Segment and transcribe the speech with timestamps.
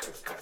[0.00, 0.41] ¡Gracias!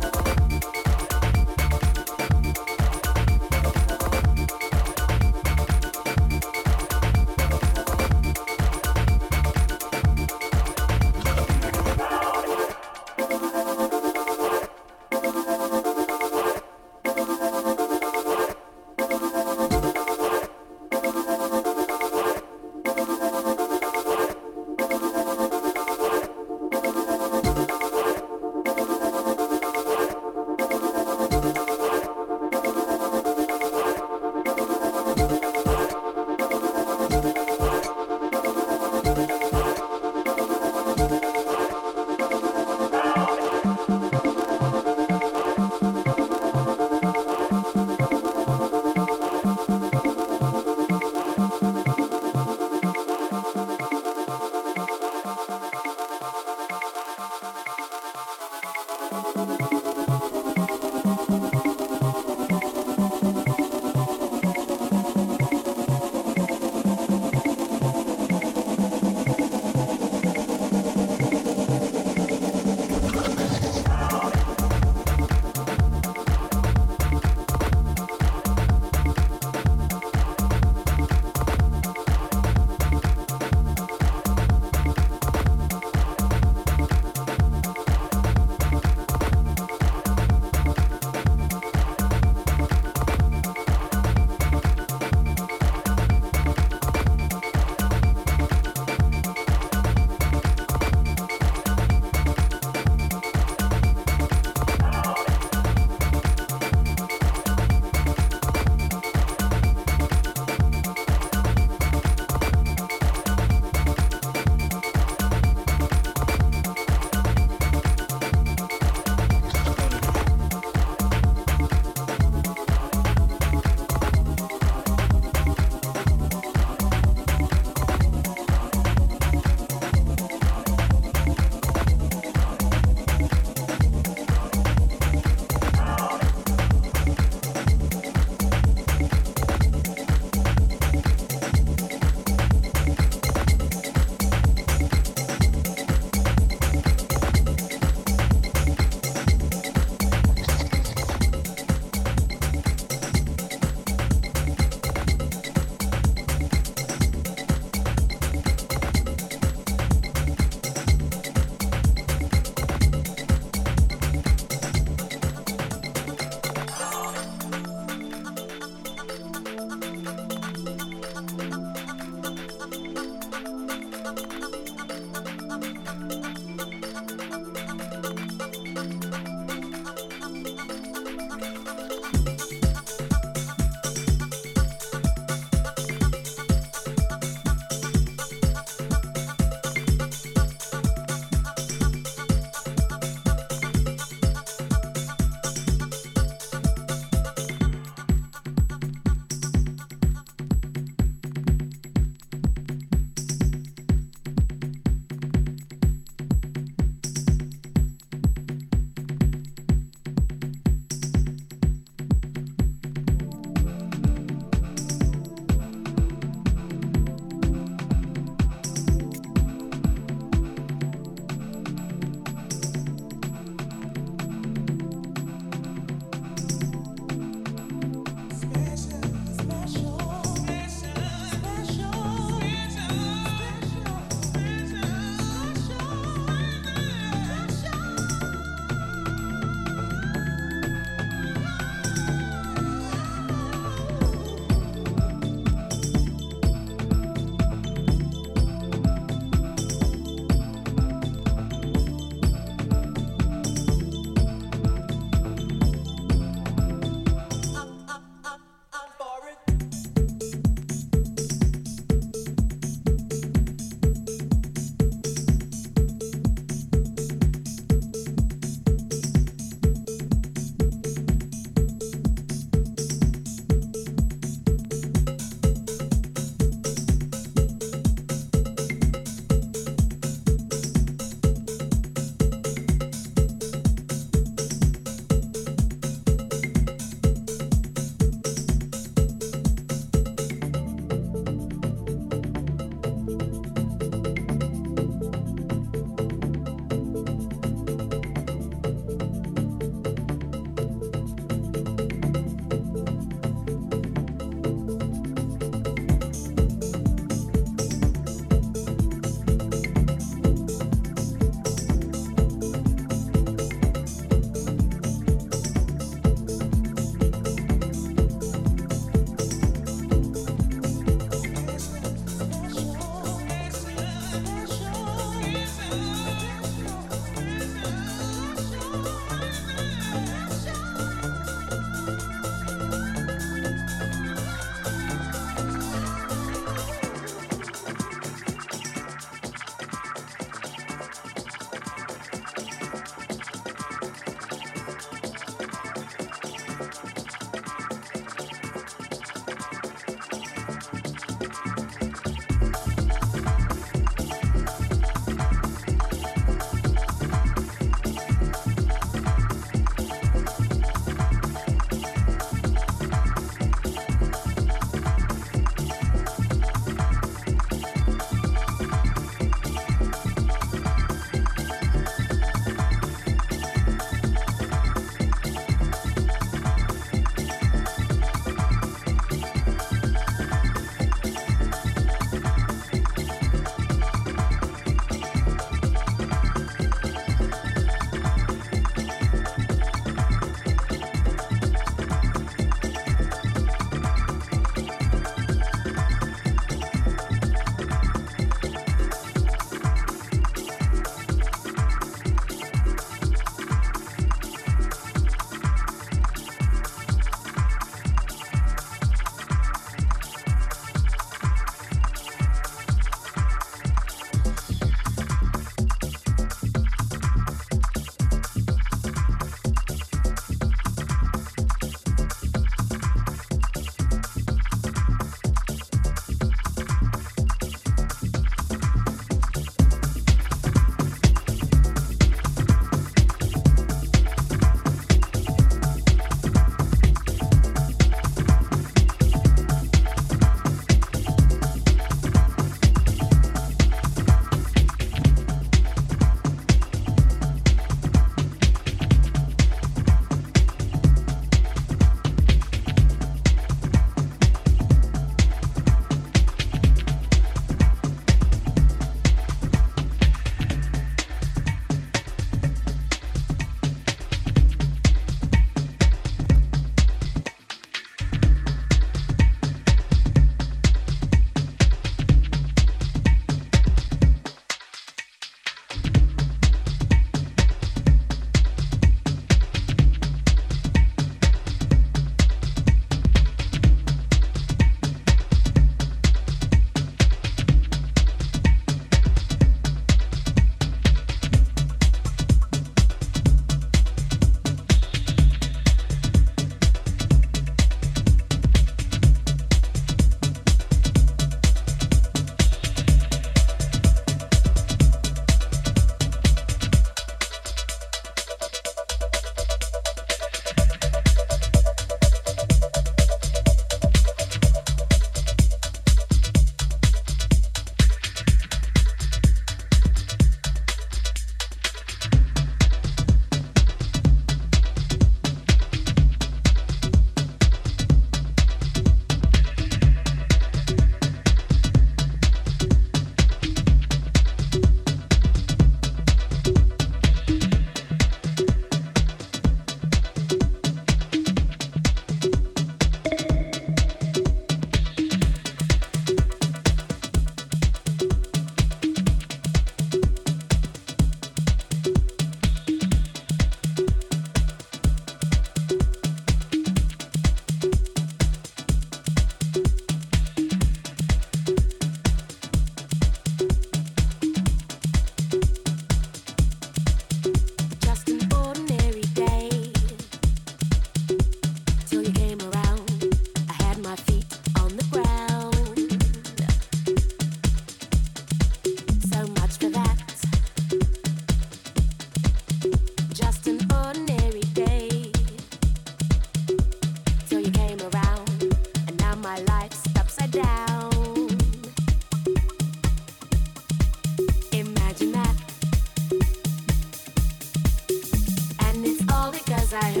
[599.71, 600.00] desire.